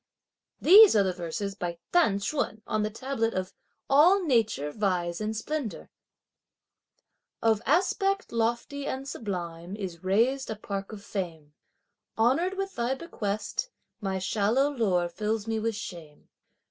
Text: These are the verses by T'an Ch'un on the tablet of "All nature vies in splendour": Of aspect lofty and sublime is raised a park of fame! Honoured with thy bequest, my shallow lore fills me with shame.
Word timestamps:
These 0.59 0.95
are 0.95 1.03
the 1.03 1.13
verses 1.13 1.53
by 1.53 1.77
T'an 1.93 2.17
Ch'un 2.17 2.63
on 2.65 2.81
the 2.81 2.89
tablet 2.89 3.35
of 3.35 3.53
"All 3.87 4.23
nature 4.25 4.71
vies 4.71 5.21
in 5.21 5.35
splendour": 5.35 5.91
Of 7.39 7.61
aspect 7.67 8.31
lofty 8.31 8.87
and 8.87 9.07
sublime 9.07 9.75
is 9.75 10.03
raised 10.03 10.49
a 10.49 10.55
park 10.55 10.91
of 10.91 11.03
fame! 11.05 11.53
Honoured 12.17 12.57
with 12.57 12.73
thy 12.73 12.95
bequest, 12.95 13.69
my 13.99 14.17
shallow 14.17 14.71
lore 14.71 15.07
fills 15.07 15.45
me 15.45 15.59
with 15.59 15.75
shame. 15.75 16.29